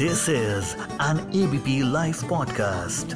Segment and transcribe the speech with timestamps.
[0.00, 3.14] This is an ABP Life podcast.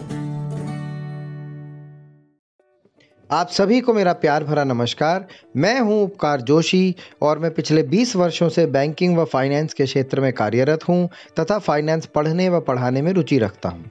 [3.30, 8.16] आप सभी को मेरा प्यार भरा नमस्कार। मैं हूँ उपकार जोशी और मैं पिछले 20
[8.16, 11.08] वर्षों से बैंकिंग व फाइनेंस के क्षेत्र में कार्यरत हूँ
[11.40, 13.90] तथा फाइनेंस पढ़ने व पढ़ाने में रुचि रखता हूँ।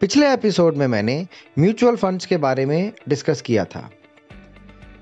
[0.00, 1.26] पिछले एपिसोड में मैंने
[1.58, 3.90] म्यूचुअल फंड्स के बारे में डिस्कस किया था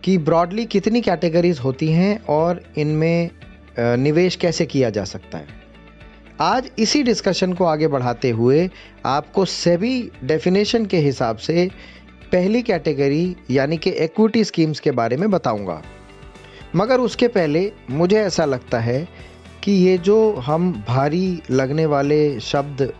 [0.04, 3.30] कि ब्रॉडली कितनी कैटेगरीज होती हैं और इनमें
[3.78, 5.63] निवेश कैसे किया जा सकता है।
[6.40, 8.70] आज इसी डिस्कशन को आगे बढ़ाते हुए
[9.06, 11.70] आपको सेबी डेफिनेशन के हिसाब से
[12.32, 15.82] पहली कैटेगरी यानी कि इक्विटी स्कीम्स के बारे में बताऊँगा।
[16.76, 19.08] मगर उसके पहले मुझे ऐसा लगता है
[19.62, 22.92] कि ये जो हम भारी लगने वाले शब्द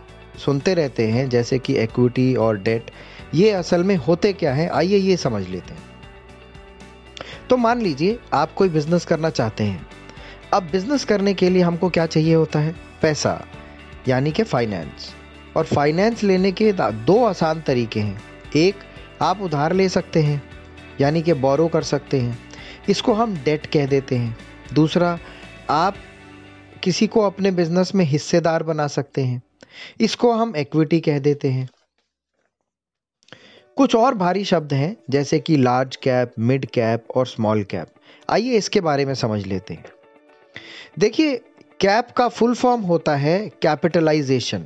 [0.45, 2.91] सुनते रहते हैं, जैसे कि इक्विटी और डेट
[3.33, 4.69] ये असल में होते क्या हैं?
[4.69, 5.83] आइए ये समझ लेते हैं।
[7.49, 9.87] तो मान लीजिए आप कोई बिज़नेस करना चाहते हैं।
[10.53, 12.94] अब बिज़नेस करने के लिए हमको क्या चाहिए होता है?
[13.05, 13.47] पैसा,
[14.07, 15.13] यानी कि फाइनेंस
[15.57, 18.21] और फाइनेंस लेने के दो आसान तरीके हैं।
[18.55, 18.75] एक,
[19.21, 20.41] आप उधार ले सकते हैं,
[21.01, 22.39] यानी कि बोरो कर सकते हैं।
[22.89, 24.37] इसको हम डेट कह देते हैं।
[24.73, 25.19] दूसरा,
[25.69, 25.95] आप
[26.83, 29.41] किसी को अपने बिज़नेस में हिस्सेदार बना सकते हैं।
[29.99, 31.69] इसको हम इक्विटी कह देते हैं।
[33.77, 37.87] कुछ और भारी शब्द हैं, जैसे कि लार्ज कैप मिड कैप और स्मॉल कैप
[38.29, 39.85] आइए इसके बारे में समझ लेते हैं।
[40.99, 41.41] देखिए
[41.85, 44.65] कैप का फुल फॉर्म होता है कैपिटलाइजेशन।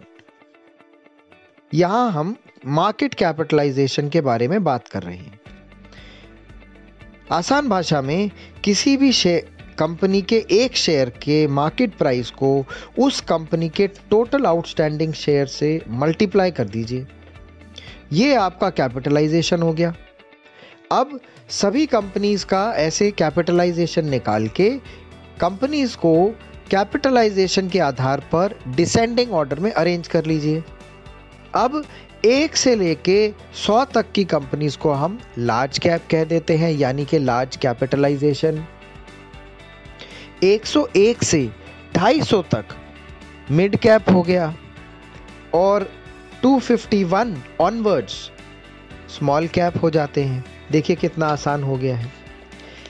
[1.74, 5.40] यहाँ हम मार्केट कैपिटलाइजेशन के बारे में बात कर रहे हैं।
[7.32, 8.32] आसान भाषा में
[8.64, 12.66] किसी भी शेयर कंपनी के एक शेयर के मार्केट प्राइस को
[13.00, 17.08] उस कंपनी के टोटल आउटस्टैंडिंग शेयर से मल्टीप्लाई कर दीजिए।
[18.14, 19.94] ये आपका कैपिटलाइजेशन हो गया।
[20.92, 24.78] अब सभी कंपनीज़ का ऐसे कैपिटलाइजेशन निकाल के
[25.42, 26.36] कंपनीज़ को
[26.72, 30.64] कैपिटलाइजेशन के आधार पर डिसेंडिंग ऑर्डर में अरेंज कर लीजिए।
[31.56, 31.86] अब
[32.26, 37.06] एक से लेके सौ तक की कंपनीज़ को हम लार्ज कैप कह देते हैं, यानी
[37.06, 38.66] कि लार्ज कैपिटलाइजेशन।
[40.44, 41.50] 101 से
[41.94, 42.66] 250 तक
[43.52, 44.56] मिड कैप हो गया
[45.54, 45.90] और
[46.44, 48.32] 251 ऑनवर्ड्स
[49.10, 52.12] स्मॉल कैप हो जाते हैं। देखिए कितना आसान हो गया है।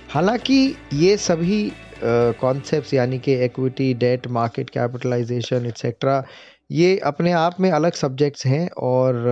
[0.09, 1.71] हालाँकि ये सभी
[2.03, 6.23] कॉन्सेप्ट यानी कि equity debt market capitalisation etcetera
[6.71, 9.23] ये अपने आप में अलग सब्जेक्ट्स हैं और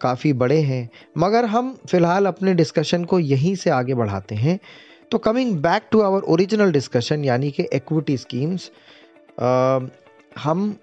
[0.00, 4.58] काफ़ी बड़े हैं। मगर हम फ़िलहाल अपने डिस्कशन को यहीं से आगे बढ़ाते हैं।
[5.10, 8.70] तो coming back to our original discussion यानी कि एक्विटी स्कीम्स
[10.38, 10.74] हम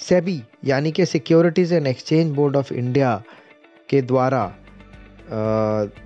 [0.00, 3.22] सेबी यानी कि securities and exchange board of India
[3.88, 4.46] के द्वारा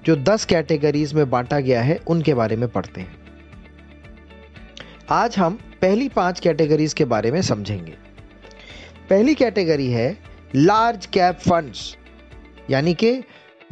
[0.07, 3.26] जो दस कैटेगरीज में बांटा गया है, उनके बारे में पढ़ते हैं।
[5.11, 7.93] आज हम पहली पाँच कैटेगरीज के बारे में समझेंगे।
[9.11, 10.19] पहली कैटेगरी है
[10.55, 11.97] लार्ज कैप फंड्स
[12.71, 13.23] यानी कि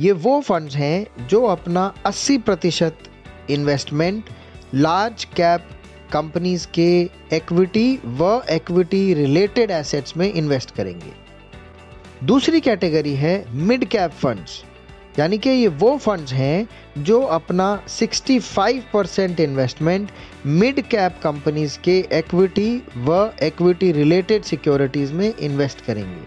[0.00, 2.98] ये वो फंड्स हैं जो अपना 80 प्रतिशत
[3.50, 4.24] इन्वेस्टमेंट
[4.74, 5.68] लार्ज कैप
[6.12, 11.12] कंपनीज़ के एक्विटी व एक्विटी रिलेटेड एसेट्स में इन्वेस्ट करेंगे।
[12.26, 14.64] दूसरी कैटेगरी है मिड कैप फंड्स
[15.18, 20.08] यानी कि ये वो फंड्स हैं जो अपना 65 percent investment
[20.46, 26.22] mid cap companies के एक्विटी व एक्विटी रिलेटेड सिक्योरिटीज में इन्वेस्ट करेंगे।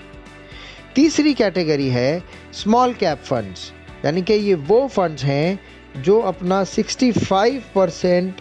[0.95, 3.71] तीसरी कैटेगरी है स्मॉल कैप फंड्स
[4.05, 5.59] यानी कि ये वो फंड्स हैं
[6.03, 8.35] जो अपना 65 percent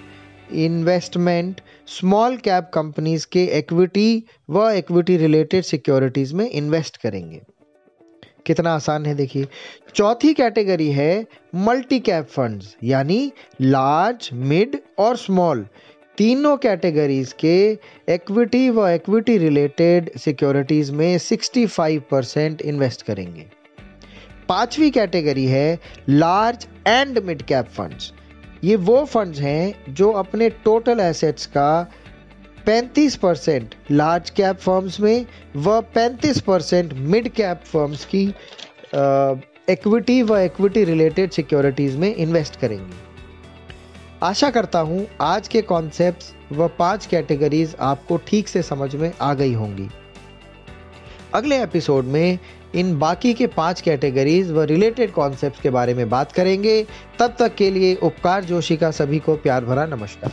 [0.52, 7.42] investment small cap companies के एक्विटी व एक्विटी रिलेटेड सिक्योरिटीज में इन्वेस्ट करेंगे।
[8.46, 9.46] कितना आसान है देखिए।
[9.94, 15.66] चौथी कैटेगरी है मल्टी कैप फंड्स यानी लार्ज मिड और स्मॉल
[16.18, 17.56] तीनों कैटेगरीज के
[18.08, 23.46] इक्विटी व इक्विटी रिलेटेड सिक्योरिटीज में 65 परसेंट इन्वेस्ट करेंगे।
[24.48, 28.12] पांचवी कैटेगरी है large and mid cap funds
[28.64, 31.68] ये वो फंड्स हैं जो अपने टोटल एसेट्स का
[32.66, 35.26] 35 परसेंट लार्ज कैप फर्म्स में
[35.56, 38.22] व 35 परसेंट मिड कैप फर्म्स की
[39.72, 42.94] इक्विटी व इक्विटी रिलेटेड सिक्योरिटीज़ में इन्वेस्ट करेंगे।
[44.22, 49.32] आशा करता हूँ आज के कॉन्सेप्ट्स व पाँच कैटेगरीज आपको ठीक से समझ में आ
[49.34, 49.88] गई होंगी।
[51.34, 52.38] अगले एपिसोड में
[52.74, 56.82] इन बाकी के पाँच कैटेगरीज व रिलेटेड कॉन्सेप्ट्स के बारे में बात करेंगे।
[57.18, 60.32] तब तक के लिए उपकार जोशी का सभी को प्यार भरा नमस्कार।